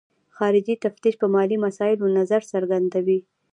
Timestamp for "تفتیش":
0.85-1.13